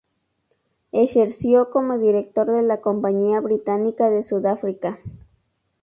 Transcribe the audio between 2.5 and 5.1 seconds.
de la Compañía Británica de Sudáfrica.